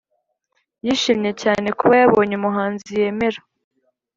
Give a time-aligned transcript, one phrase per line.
[0.85, 3.39] yishimye cyane kuba yabonye umuhanzi yemera